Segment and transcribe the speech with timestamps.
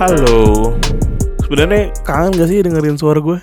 [0.00, 0.72] Halo.
[1.44, 3.36] Sebenarnya kangen gak sih dengerin suara gue?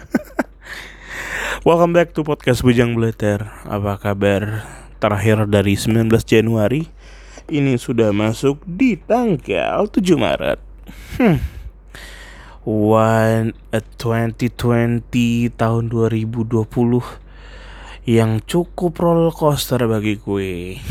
[1.69, 3.45] Welcome back to podcast Bujang Belater.
[3.61, 4.65] Apa kabar?
[4.97, 6.89] Terakhir dari 19 Januari.
[7.45, 10.57] Ini sudah masuk di tanggal 7 Maret.
[11.21, 11.37] Hmm.
[12.65, 16.41] One a 2020 tahun 2020
[18.09, 20.81] yang cukup roller coaster bagi gue.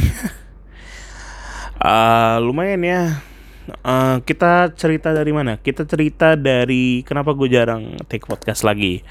[1.83, 3.26] uh, lumayan ya
[3.67, 5.59] Uh, kita cerita dari mana?
[5.59, 9.03] Kita cerita dari kenapa gue jarang take podcast lagi.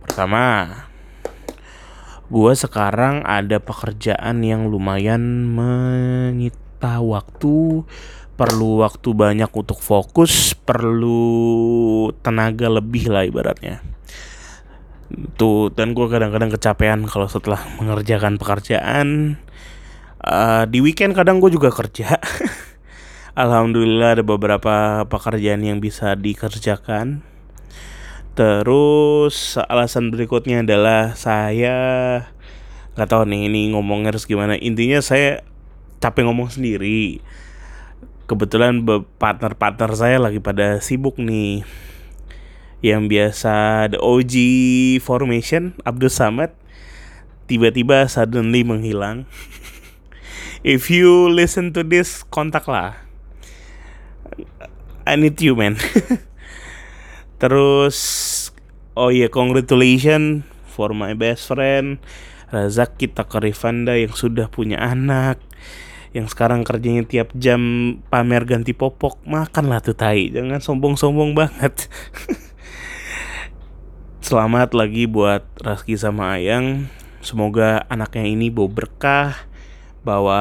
[0.00, 0.72] Pertama,
[2.32, 7.84] gue sekarang ada pekerjaan yang lumayan menyita waktu,
[8.40, 13.84] perlu waktu banyak untuk fokus, perlu tenaga lebih lah ibaratnya.
[15.36, 19.36] Tuh, dan gue kadang-kadang kecapean kalau setelah mengerjakan pekerjaan.
[20.18, 22.16] Uh, di weekend kadang gue juga kerja.
[23.38, 27.22] Alhamdulillah ada beberapa pekerjaan yang bisa dikerjakan.
[28.34, 31.78] Terus alasan berikutnya adalah saya
[32.98, 34.58] nggak tahu nih ini ngomongnya harus gimana.
[34.58, 35.46] Intinya saya
[36.02, 37.22] capek ngomong sendiri.
[38.26, 38.82] Kebetulan
[39.22, 41.62] partner-partner saya lagi pada sibuk nih.
[42.82, 43.54] Yang biasa
[43.94, 44.34] the OG
[44.98, 46.58] formation Abdul Samad
[47.46, 49.30] tiba-tiba suddenly menghilang.
[50.66, 53.07] If you listen to this, kontaklah
[55.08, 55.80] I need you man.
[57.40, 57.96] Terus
[58.92, 61.96] Oh iya yeah, congratulations For my best friend
[62.52, 65.40] Razaki Takarifanda yang sudah punya anak
[66.12, 67.60] Yang sekarang kerjanya tiap jam
[68.12, 69.20] pamer ganti popok.
[69.28, 70.32] Makanlah tuh tai.
[70.32, 71.84] Jangan sombong-sombong banget.
[74.28, 76.88] Selamat lagi buat Raski sama Ayang.
[77.20, 79.36] Semoga anaknya ini bawa berkah
[80.00, 80.40] Bawa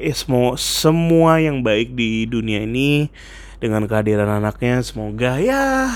[0.00, 3.12] eh, semua semua yang baik di dunia ini
[3.58, 5.92] dengan kehadiran anaknya semoga ya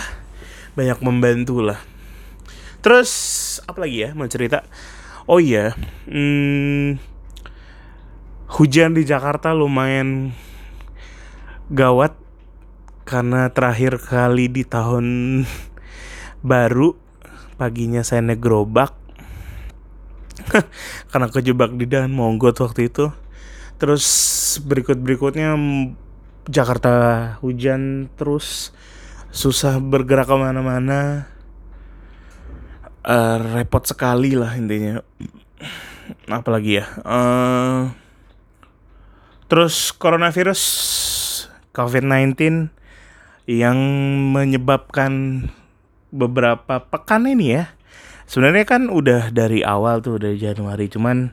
[0.78, 1.80] banyak membantu lah.
[2.78, 3.10] Terus
[3.66, 4.62] apa lagi ya mau cerita?
[5.28, 5.76] Oh iya,
[6.08, 6.96] hmm,
[8.58, 10.32] hujan di Jakarta lumayan
[11.68, 12.16] gawat
[13.04, 15.06] karena terakhir kali di tahun
[16.40, 16.96] baru
[17.60, 18.94] paginya saya naik gerobak
[21.10, 23.12] karena kejebak di dan monggot waktu itu
[23.78, 24.04] Terus
[24.66, 25.54] berikut-berikutnya
[26.48, 28.72] Jakarta hujan terus
[29.28, 31.28] susah bergerak ke mana-mana.
[33.04, 35.04] Uh, repot sekali lah intinya.
[36.28, 36.88] Apalagi ya?
[37.04, 37.92] Uh,
[39.52, 40.60] terus coronavirus
[41.76, 42.68] COVID-19
[43.48, 43.78] yang
[44.32, 45.44] menyebabkan
[46.08, 47.64] beberapa pekan ini ya.
[48.28, 51.32] Sebenarnya kan udah dari awal tuh dari Januari cuman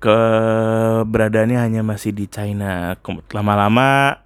[0.00, 2.96] keberadaannya hanya masih di China.
[3.32, 4.20] Lama-lama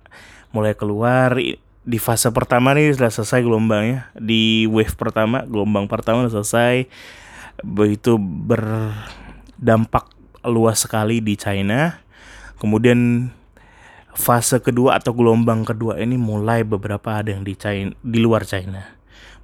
[0.51, 1.39] mulai keluar
[1.81, 4.11] di fase pertama nih sudah selesai gelombangnya.
[4.19, 6.91] Di wave pertama, gelombang pertama sudah selesai.
[7.63, 10.11] Begitu berdampak
[10.45, 12.01] luas sekali di China.
[12.61, 13.33] Kemudian
[14.13, 18.85] fase kedua atau gelombang kedua ini mulai beberapa ada yang di China, di luar China.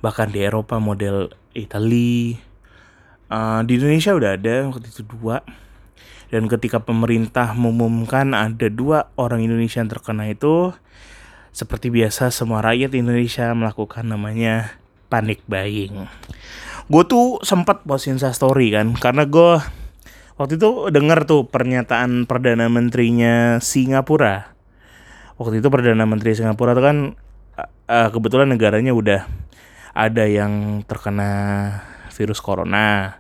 [0.05, 2.37] Bahkan di Eropa model Italia.
[3.27, 5.43] Uh, di Indonesia udah ada waktu itu dua
[6.31, 10.75] dan ketika pemerintah mengumumkan ada dua orang Indonesia yang terkena itu,
[11.55, 14.77] seperti biasa semua rakyat Indonesia melakukan namanya
[15.07, 16.11] panic buying.
[16.87, 19.63] Gue tuh sempat post insta story kan, karena gue
[20.39, 24.55] waktu itu dengar tuh pernyataan perdana menterinya Singapura.
[25.37, 26.99] Waktu itu perdana menteri Singapura tuh kan
[27.87, 29.29] uh, kebetulan negaranya udah
[29.97, 31.33] ada yang terkena
[32.13, 33.17] virus corona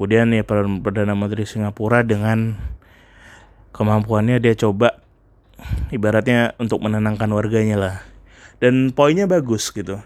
[0.00, 2.56] Kemudian ya Perdana Menteri Singapura dengan
[3.76, 4.96] kemampuannya dia coba
[5.92, 7.96] ibaratnya untuk menenangkan warganya lah.
[8.64, 10.00] Dan poinnya bagus gitu.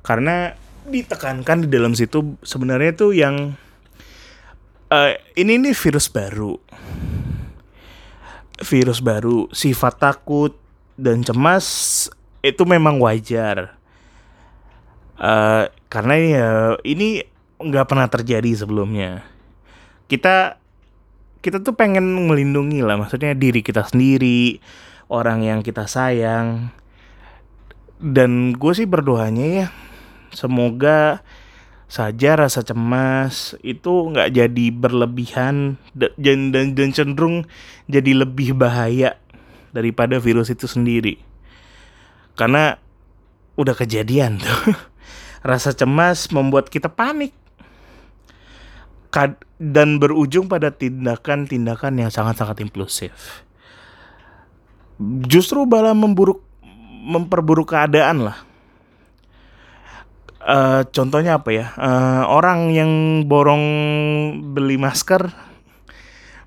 [0.00, 0.56] Karena
[0.88, 3.60] ditekankan di dalam situ sebenarnya tuh yang
[4.88, 6.56] uh, ini nih virus baru.
[8.64, 10.56] Virus baru, sifat takut
[10.96, 12.08] dan cemas
[12.40, 13.76] itu memang wajar.
[15.20, 16.48] Uh, karena ya
[16.88, 17.28] ini
[17.60, 19.22] nggak pernah terjadi sebelumnya.
[20.08, 20.56] Kita
[21.40, 24.60] kita tuh pengen melindungi lah, maksudnya diri kita sendiri,
[25.08, 26.72] orang yang kita sayang.
[28.00, 29.66] Dan gue sih berdoanya ya,
[30.32, 31.20] semoga
[31.90, 37.50] saja rasa cemas itu nggak jadi berlebihan dan, dan dan cenderung
[37.90, 39.18] jadi lebih bahaya
[39.74, 41.18] daripada virus itu sendiri.
[42.38, 42.78] Karena
[43.58, 44.72] udah kejadian tuh.
[45.40, 47.32] Rasa cemas membuat kita panik
[49.60, 53.44] dan berujung pada tindakan-tindakan yang sangat-sangat impulsif.
[55.28, 56.44] Justru malah memburuk
[57.00, 58.38] memperburuk keadaan lah.
[60.40, 61.66] Uh, contohnya apa ya?
[61.76, 62.90] Uh, orang yang
[63.28, 63.64] borong
[64.56, 65.28] beli masker,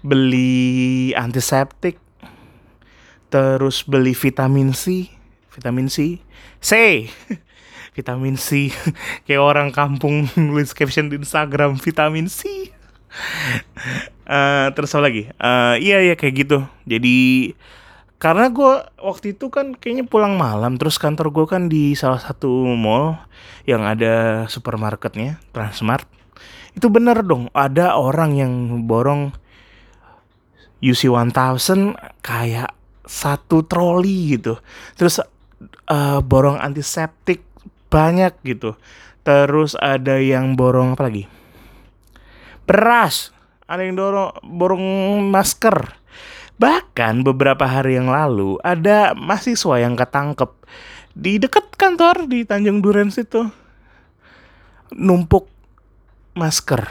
[0.02, 2.02] beli antiseptik,
[3.30, 5.14] terus beli vitamin C,
[5.54, 6.22] vitamin C,
[6.58, 7.06] C,
[7.94, 8.74] vitamin C,
[9.26, 12.70] kayak orang kampung nulis caption di Instagram vitamin C.
[14.26, 15.30] uh, terus apa lagi?
[15.38, 16.66] Uh, iya iya kayak gitu.
[16.90, 17.54] Jadi
[18.24, 18.74] karena gue
[19.04, 23.20] waktu itu kan kayaknya pulang malam terus kantor gue kan di salah satu mall
[23.68, 26.08] yang ada supermarketnya Transmart
[26.72, 28.54] itu bener dong ada orang yang
[28.88, 29.36] borong
[30.80, 32.72] UC 1000 kayak
[33.04, 34.56] satu troli gitu
[34.96, 35.20] terus
[35.92, 37.44] uh, borong antiseptik
[37.94, 38.74] banyak gitu
[39.22, 41.30] terus ada yang borong apa lagi
[42.66, 43.30] beras
[43.70, 44.86] ada yang dorong borong
[45.30, 46.02] masker
[46.64, 50.54] Bahkan beberapa hari yang lalu ada mahasiswa yang ketangkep
[51.12, 53.50] di dekat kantor di Tanjung Duren situ
[54.94, 55.50] numpuk
[56.38, 56.86] masker.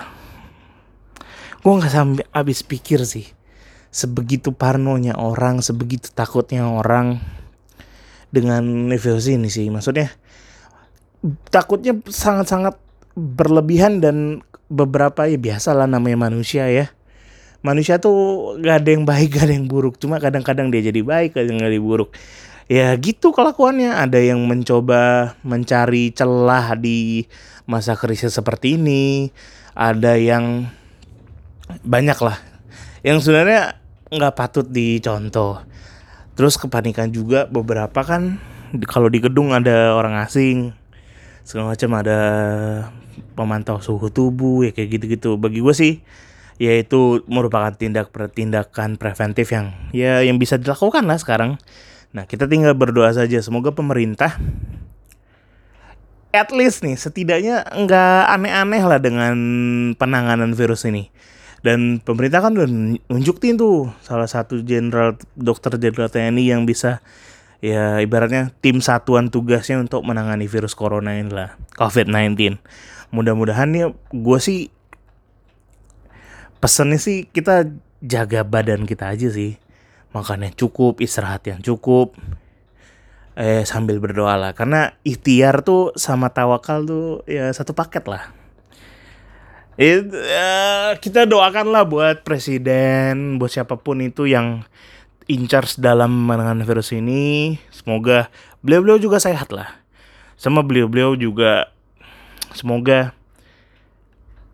[1.62, 3.30] Gue nggak sampai habis pikir sih
[3.94, 7.22] sebegitu parnonya orang, sebegitu takutnya orang
[8.34, 9.70] dengan virus ini sih.
[9.70, 10.10] Maksudnya
[11.48, 12.78] takutnya sangat-sangat
[13.14, 14.40] berlebihan dan
[14.72, 16.90] beberapa ya biasalah namanya manusia ya.
[17.62, 19.98] Manusia tuh gak ada yang baik gak ada yang buruk.
[20.02, 22.10] Cuma kadang-kadang dia jadi baik kadang jadi buruk.
[22.66, 23.94] Ya gitu kelakuannya.
[23.94, 27.28] Ada yang mencoba mencari celah di
[27.68, 29.30] masa krisis seperti ini.
[29.72, 30.68] Ada yang
[31.86, 32.52] banyak lah
[33.02, 33.78] yang sebenarnya
[34.10, 35.62] nggak patut dicontoh.
[36.32, 38.40] Terus kepanikan juga beberapa kan.
[38.88, 40.72] Kalau di gedung ada orang asing
[41.42, 42.18] segala macam ada
[43.34, 45.94] pemantau suhu tubuh ya kayak gitu-gitu bagi gue sih
[46.62, 51.58] yaitu merupakan tindak tindakan preventif yang ya yang bisa dilakukan lah sekarang.
[52.12, 54.36] Nah kita tinggal berdoa saja semoga pemerintah
[56.32, 59.34] at least nih setidaknya nggak aneh-aneh lah dengan
[59.98, 61.12] penanganan virus ini.
[61.62, 62.66] Dan pemerintah kan udah
[63.06, 66.98] nunjukin tuh salah satu jenderal dokter jenderal TNI yang bisa
[67.62, 72.58] ya ibaratnya tim satuan tugasnya untuk menangani virus corona ini lah COVID-19.
[73.14, 74.68] Mudah-mudahan ya gue sih
[76.58, 77.70] pesennya sih kita
[78.02, 79.62] jaga badan kita aja sih.
[80.10, 82.18] Makan yang cukup istirahat yang cukup.
[83.32, 88.34] Eh sambil berdoa lah karena ikhtiar tuh sama tawakal tuh ya satu paket lah.
[89.80, 94.68] It, uh, kita doakanlah buat presiden buat siapa pun itu yang
[95.30, 97.56] in charge dalam menangani virus ini.
[97.70, 98.30] Semoga
[98.64, 99.82] beliau-beliau juga sehat lah.
[100.38, 101.70] Sama beliau-beliau juga
[102.52, 103.14] semoga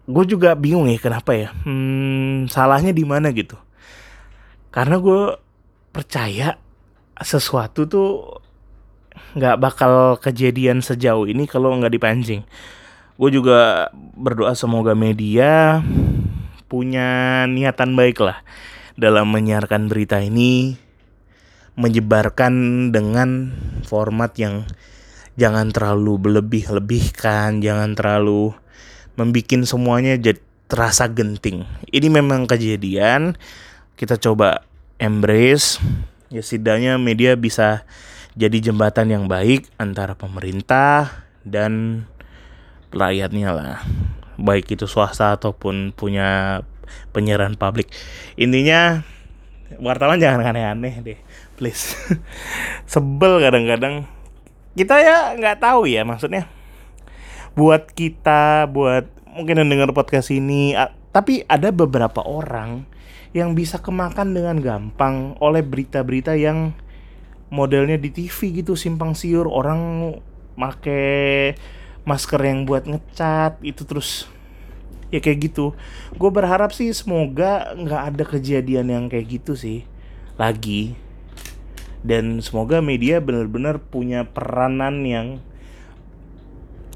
[0.08, 1.48] gue juga bingung ya kenapa ya?
[1.64, 3.56] Hmm, salahnya di mana gitu?
[4.72, 5.36] Karena gue
[5.92, 6.56] percaya
[7.18, 8.40] sesuatu tuh
[9.34, 12.44] nggak bakal kejadian sejauh ini kalau nggak dipancing.
[13.18, 15.82] Gue juga berdoa semoga media
[16.68, 18.44] punya niatan baik lah
[18.98, 20.74] dalam menyiarkan berita ini
[21.78, 22.52] menyebarkan
[22.90, 23.54] dengan
[23.86, 24.66] format yang
[25.38, 28.50] jangan terlalu berlebih-lebihkan jangan terlalu
[29.14, 31.64] membuat semuanya jadi terasa genting.
[31.88, 33.34] Ini memang kejadian.
[33.96, 34.62] Kita coba
[35.00, 35.80] embrace.
[36.28, 37.88] Ya setidaknya media bisa
[38.36, 42.04] jadi jembatan yang baik antara pemerintah dan
[42.92, 43.76] rakyatnya lah.
[44.36, 46.62] Baik itu swasta ataupun punya
[47.12, 47.90] penyiaran publik.
[48.38, 49.02] Intinya
[49.80, 51.18] wartawan jangan aneh-aneh deh,
[51.58, 51.96] please.
[52.92, 54.08] Sebel kadang-kadang.
[54.78, 56.46] Kita ya nggak tahu ya maksudnya
[57.58, 60.78] buat kita buat mungkin yang dengar podcast ini
[61.10, 62.86] tapi ada beberapa orang
[63.34, 66.78] yang bisa kemakan dengan gampang oleh berita-berita yang
[67.50, 70.14] modelnya di TV gitu simpang siur orang
[70.54, 71.58] make
[72.06, 74.30] masker yang buat ngecat itu terus
[75.08, 75.72] ya kayak gitu.
[76.16, 79.84] Gue berharap sih semoga nggak ada kejadian yang kayak gitu sih
[80.36, 80.96] lagi.
[81.98, 85.42] Dan semoga media benar-benar punya peranan yang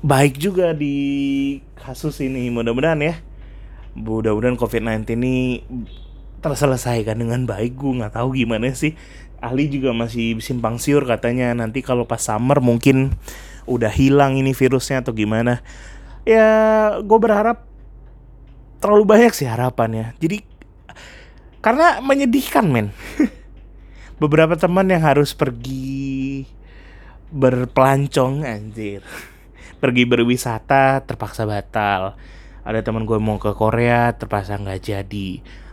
[0.03, 2.51] baik juga di kasus ini.
[2.55, 3.15] Mudah-mudahan ya.
[3.99, 5.67] Mudah-mudahan COVID-19 ini
[6.39, 7.75] terselesaikan dengan baik.
[7.79, 8.95] Gue nggak tahu gimana sih.
[9.43, 11.51] Ahli juga masih simpang siur katanya.
[11.51, 13.11] Nanti kalau pas summer mungkin
[13.67, 15.67] udah hilang ini virusnya atau gimana.
[16.23, 16.47] Ya
[17.03, 17.72] gue berharap
[18.83, 20.19] terlalu banyak sih harapannya.
[20.19, 20.43] Jadi
[21.63, 22.91] karena menyedihkan men.
[24.23, 26.43] Beberapa teman yang harus pergi
[27.31, 29.07] berpelancong anjir.
[29.79, 32.19] Pergi berwisata terpaksa batal.
[32.63, 35.29] Ada teman gue mau ke Korea terpaksa nggak jadi.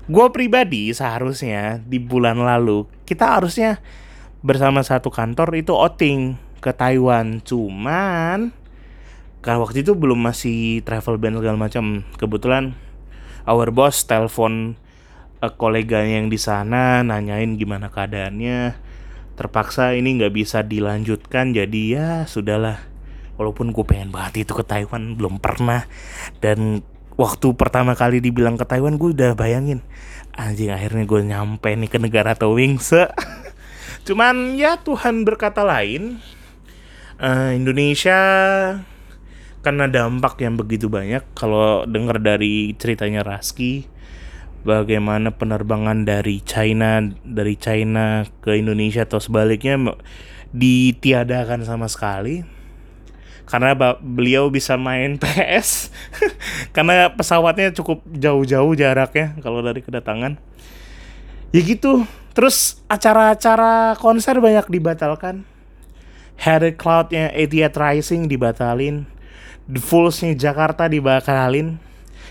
[0.09, 3.77] Gue pribadi seharusnya di bulan lalu kita harusnya
[4.41, 7.45] bersama satu kantor itu outing ke Taiwan.
[7.45, 8.49] Cuman
[9.45, 12.01] kalau waktu itu belum masih travel ban segala macam.
[12.17, 12.73] Kebetulan
[13.49, 14.77] our boss telepon
[15.41, 18.77] uh, koleganya yang di sana nanyain gimana keadaannya.
[19.33, 22.77] Terpaksa ini nggak bisa dilanjutkan jadi ya sudahlah.
[23.41, 25.89] Walaupun gue pengen banget itu ke Taiwan belum pernah.
[26.43, 26.85] Dan
[27.17, 29.81] waktu pertama kali dibilang ke Taiwan gue udah bayangin
[30.39, 33.09] anjing akhirnya gue nyampe nih ke negara Towingse.
[34.07, 36.21] Cuman ya Tuhan berkata lain
[37.19, 38.19] uh, Indonesia
[39.59, 41.23] karena dampak yang begitu banyak.
[41.35, 43.87] Kalau dengar dari ceritanya Raski
[44.63, 49.75] bagaimana penerbangan dari China dari China ke Indonesia atau sebaliknya
[50.55, 52.43] ditiadakan sama sekali.
[53.49, 55.89] Karena beliau bisa main PS
[56.75, 60.39] karena pesawatnya cukup jauh-jauh jaraknya kalau dari kedatangan.
[61.49, 62.05] Ya gitu.
[62.37, 65.43] Terus acara-acara konser banyak dibatalkan.
[66.39, 69.18] Harry Cloud-nya Etihad Rising dibatalin
[69.69, 71.77] The Fools-nya Jakarta dibatalin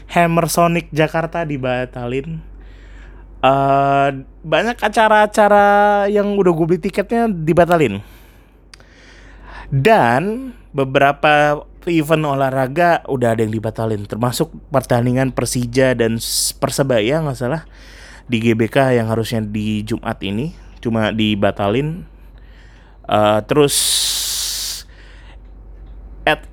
[0.09, 2.40] Hammer Sonic Jakarta dibatalin.
[3.38, 8.00] Uh, banyak acara-acara yang udah gue beli tiketnya dibatalin.
[9.68, 16.16] Dan beberapa event olahraga udah ada yang dibatalin, termasuk pertandingan Persija dan
[16.57, 17.62] Persebaya nggak salah
[18.28, 22.09] di GBK yang harusnya di Jumat ini cuma dibatalin.
[23.09, 23.76] Uh, terus
[26.28, 26.45] at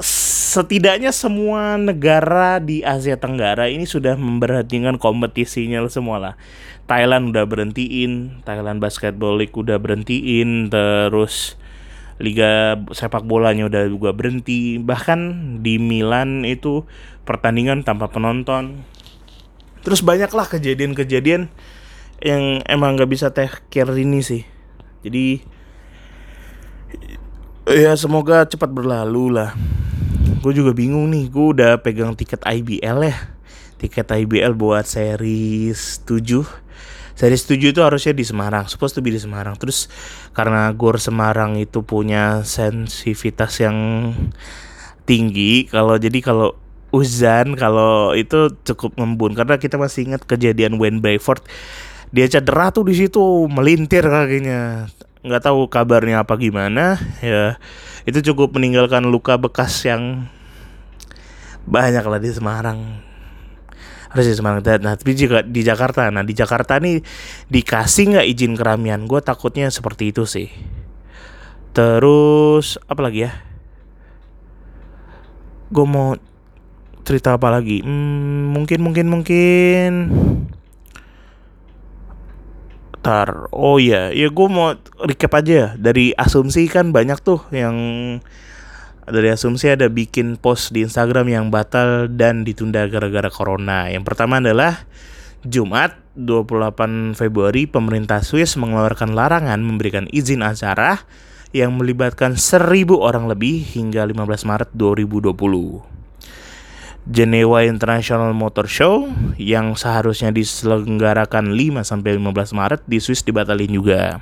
[0.56, 6.34] setidaknya semua negara di Asia Tenggara ini sudah memberhentikan kompetisinya semua lah.
[6.88, 11.60] Thailand udah berhentiin, Thailand Basketball League udah berhentiin, terus
[12.24, 14.80] liga sepak bolanya udah juga berhenti.
[14.80, 15.20] Bahkan
[15.60, 16.88] di Milan itu
[17.28, 18.88] pertandingan tanpa penonton.
[19.84, 21.52] Terus banyaklah kejadian-kejadian
[22.24, 23.28] yang emang nggak bisa
[23.68, 24.48] care ini sih.
[25.04, 25.44] Jadi
[27.68, 29.52] ya semoga cepat berlalu lah
[30.46, 33.18] gue juga bingung nih gue udah pegang tiket IBL ya.
[33.82, 36.46] Tiket IBL buat series 7
[37.18, 39.58] series 7 itu harusnya di Semarang supposed to be di Semarang.
[39.58, 39.90] Terus
[40.38, 43.78] karena Gor Semarang itu punya sensitivitas yang
[45.10, 46.54] tinggi kalau jadi kalau
[46.94, 51.44] Uzan kalau itu cukup membun karena kita masih ingat kejadian Wayne Bayford
[52.16, 54.88] dia cedera tuh di situ melintir kakinya.
[55.26, 57.58] Nggak tahu kabarnya apa gimana ya.
[58.06, 60.30] Itu cukup meninggalkan luka bekas yang
[61.66, 62.80] banyak lah di Semarang.
[64.14, 64.62] Harus di Semarang.
[64.82, 66.08] Nah tapi juga di Jakarta.
[66.14, 67.02] Nah di Jakarta nih
[67.50, 69.10] dikasih nggak izin keramian?
[69.10, 70.48] Gue takutnya seperti itu sih.
[71.76, 73.36] Terus apa lagi ya?
[75.68, 76.16] Gue mau
[77.04, 77.84] cerita apa lagi?
[77.84, 79.92] Hmm, mungkin mungkin mungkin.
[83.06, 85.78] Tar, oh iya, ya gue mau recap aja.
[85.78, 87.78] Dari asumsi kan banyak tuh yang
[89.06, 93.90] dari asumsi ada bikin post di Instagram yang batal dan ditunda gara-gara corona.
[93.90, 94.90] Yang pertama adalah
[95.46, 101.06] Jumat 28 Februari pemerintah Swiss mengeluarkan larangan memberikan izin acara
[101.54, 105.96] yang melibatkan 1000 orang lebih hingga 15 Maret 2020.
[107.06, 109.06] Geneva International Motor Show
[109.38, 114.18] yang seharusnya diselenggarakan 5 sampai 15 Maret di Swiss dibatalin juga.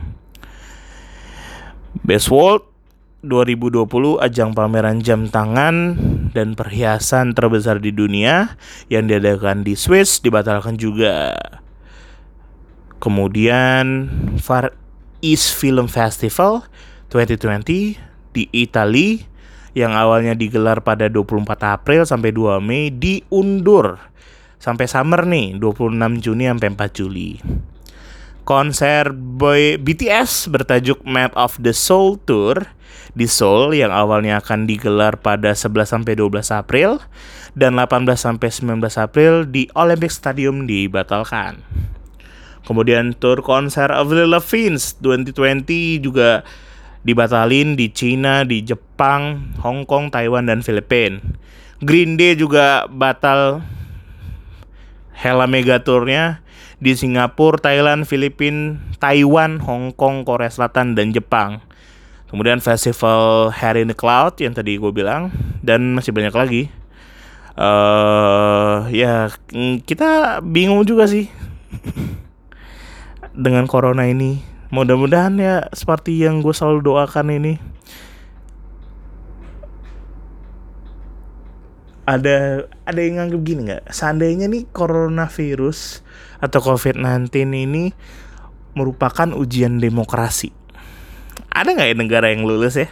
[2.04, 2.73] Best World
[3.24, 5.96] 2020 ajang pameran jam tangan
[6.36, 8.60] dan perhiasan terbesar di dunia
[8.92, 11.32] yang diadakan di Swiss dibatalkan juga.
[13.00, 14.12] Kemudian
[14.44, 14.75] Far
[15.24, 16.68] East Film Festival
[17.15, 17.96] 2020
[18.36, 19.24] di Italia
[19.72, 21.48] yang awalnya digelar pada 24
[21.80, 24.03] April sampai 2 Mei diundur
[24.60, 27.39] sampai summer nih 26 Juni sampai 4 Juli.
[28.43, 32.67] Konser boy BTS bertajuk Map of the Soul Tour
[33.15, 37.00] di Seoul yang awalnya akan digelar pada 11 sampai 12 April
[37.55, 41.63] dan 18 sampai 19 April di Olympic Stadium dibatalkan.
[42.67, 46.43] Kemudian tour konser Avril Lavigne 2020 juga
[47.07, 51.23] dibatalin di Cina, di Jepang, Hong Kong, Taiwan, dan Filipina.
[51.79, 53.63] Green Day juga batal
[55.15, 56.42] Hela Mega Tournya
[56.84, 61.63] di Singapura, Thailand, Filipina, Taiwan, Hong Kong, Korea Selatan, dan Jepang.
[62.28, 65.32] Kemudian festival Hair in the Cloud yang tadi gue bilang
[65.63, 66.63] dan masih banyak lagi.
[67.54, 69.30] Uh, ya
[69.86, 71.30] kita bingung juga sih
[73.46, 74.42] dengan corona ini
[74.74, 77.62] mudah-mudahan ya seperti yang gue selalu doakan ini
[82.10, 86.02] ada ada yang nganggep gini nggak seandainya nih coronavirus
[86.43, 87.95] atau covid-19 ini
[88.75, 90.51] merupakan ujian demokrasi
[91.47, 92.91] ada nggak ya negara yang lulus ya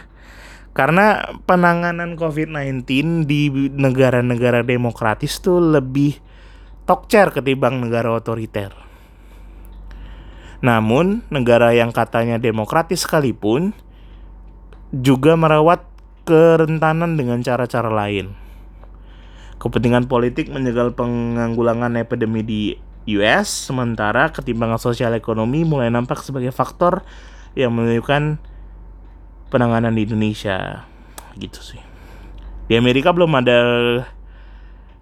[0.72, 2.88] karena penanganan COVID-19
[3.28, 6.16] di negara-negara demokratis tuh lebih
[6.88, 8.72] tokcer ketimbang negara otoriter.
[10.64, 13.76] Namun, negara yang katanya demokratis sekalipun
[14.94, 15.84] juga merawat
[16.24, 18.32] kerentanan dengan cara-cara lain.
[19.60, 22.62] Kepentingan politik menjegal penganggulangan epidemi di
[23.02, 27.02] US, sementara ketimbangan sosial ekonomi mulai nampak sebagai faktor
[27.58, 28.38] yang menunjukkan
[29.50, 30.86] penanganan di Indonesia.
[31.34, 31.82] Gitu sih.
[32.70, 33.58] Di Amerika belum ada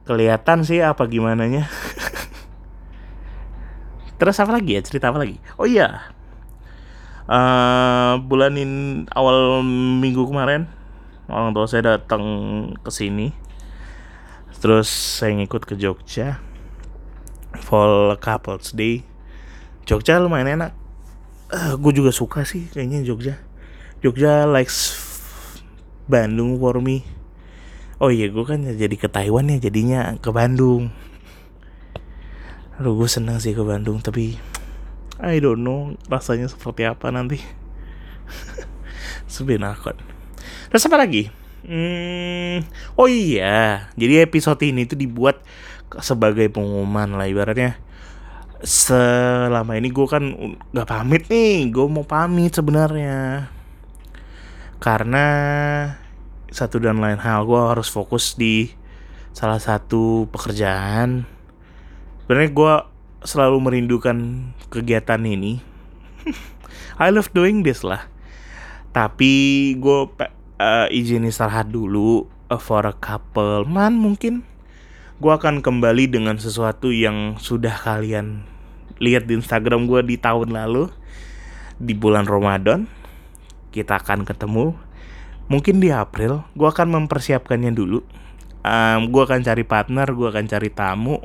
[0.09, 1.71] kelihatan sih apa gimana nya
[4.19, 4.83] terus apa lagi ya?
[4.83, 5.37] Cerita apa lagi?
[5.61, 6.09] Oh iya.
[7.31, 8.73] Uh, bulan in,
[9.15, 9.63] awal
[10.03, 10.67] minggu kemarin
[11.31, 12.25] orang tua saya datang
[12.81, 13.31] ke sini.
[14.61, 16.50] Terus saya ngikut ke Jogja
[17.59, 19.03] Fall Couples Day.
[19.89, 20.73] Jogja lumayan enak.
[21.51, 23.43] Uh, gue juga suka sih kayaknya Jogja.
[23.99, 24.95] Jogja likes
[26.07, 27.03] Bandung for me.
[27.99, 30.95] Oh iya gue kan jadi ke Taiwan ya jadinya ke Bandung.
[32.79, 34.39] Aduh gue seneng sih ke Bandung tapi
[35.21, 37.43] I don't know rasanya seperti apa nanti.
[39.29, 39.99] Sebenarnya
[40.71, 41.29] Terus apa lagi?
[41.61, 42.65] Hmm,
[42.97, 45.45] oh iya, jadi episode ini tuh dibuat
[45.99, 47.83] sebagai pengumuman lah ibaratnya.
[48.63, 50.23] Selama ini gue kan
[50.71, 53.51] gak pamit nih gue mau pamit sebenarnya.
[54.79, 55.27] Karena
[56.51, 58.71] satu dan lain hal gue harus fokus di
[59.35, 61.27] salah satu pekerjaan.
[62.23, 62.75] Sebenarnya gue
[63.27, 64.17] selalu merindukan
[64.71, 65.59] kegiatan ini.
[67.03, 68.07] I love doing this lah.
[68.91, 69.33] Tapi
[69.79, 69.99] gue
[70.61, 74.50] uh, izin istirahat dulu uh, for a couple man mungkin
[75.21, 78.41] gue akan kembali dengan sesuatu yang sudah kalian
[79.05, 80.89] lihat di Instagram gue di tahun lalu
[81.77, 82.89] di bulan Ramadan.
[83.69, 84.73] Kita akan ketemu.
[85.53, 88.01] Mungkin di April gue akan mempersiapkannya dulu.
[88.65, 91.21] Um, gue akan cari partner gue akan cari tamu.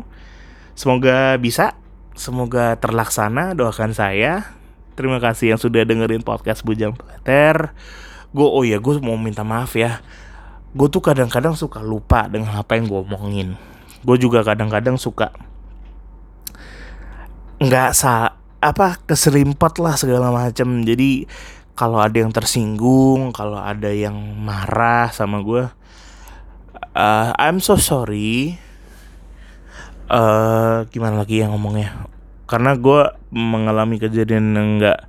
[0.75, 1.79] Semoga bisa
[2.19, 4.59] semoga terlaksana doakan saya.
[4.99, 7.71] Terima kasih yang sudah dengerin podcast Bujang Plater
[8.35, 10.03] gue oh ya gue mau minta maaf ya.
[10.75, 13.55] Gue tuh kadang-kadang suka lupa dengan apa yang gue omongin
[14.05, 15.33] gue juga kadang-kadang suka
[17.57, 21.25] nggak sa apa keserimpet lah segala macam jadi
[21.75, 25.67] kalau ada yang tersinggung, kalau ada yang marah sama gue,
[26.95, 28.55] uh, I'm so sorry.
[30.07, 32.07] Uh, gimana lagi yang ngomongnya?
[32.47, 34.99] Karena gue mengalami kejadian yang nggak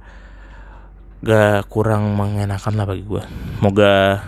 [1.23, 3.23] gak kurang mengenakan lah bagi gue.
[3.63, 4.27] Moga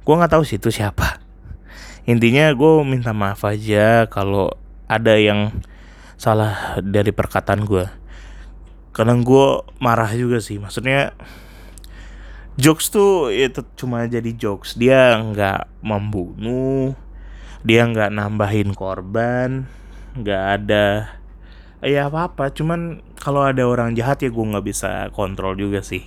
[0.00, 1.20] gue nggak tahu sih itu siapa.
[2.10, 4.50] Intinya gue minta maaf aja kalau
[4.90, 5.62] ada yang
[6.18, 7.86] salah dari perkataan gue
[8.90, 11.14] kadang gue marah juga sih maksudnya
[12.58, 14.74] jokes tuh itu cuma jadi jokes.
[14.74, 16.98] Dia nggak membunuh
[17.62, 19.70] dia nggak nambahin korban
[20.18, 21.14] nggak ada
[21.84, 26.02] ya apa apa cuman kalau ada orang jahat ya gue nggak bisa kontrol juga sih.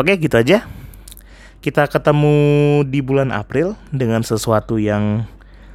[0.00, 0.64] Oke gitu aja
[1.60, 2.36] kita ketemu
[2.88, 5.28] di bulan April dengan sesuatu yang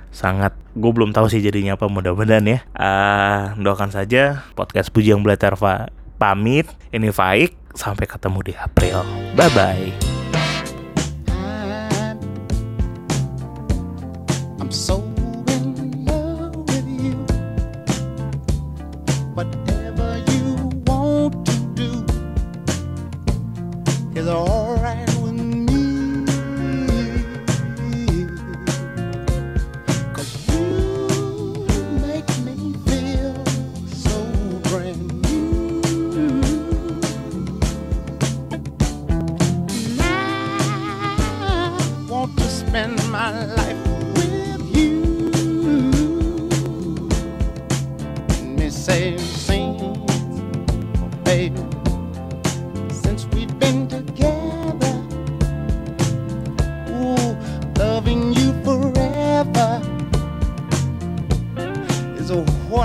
[0.09, 2.59] sangat gue belum tahu sih jadinya apa mudah-mudahan ya.
[2.73, 5.53] Uh, doakan saja podcast puji yang Belajar
[6.17, 9.05] pamit ini Faik sampai ketemu di April.
[9.37, 10.05] Bye bye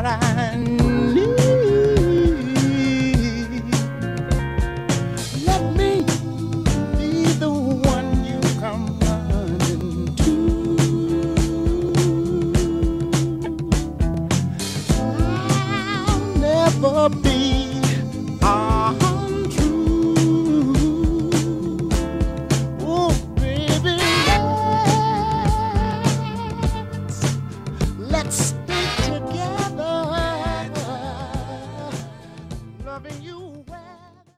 [0.03, 0.80] what I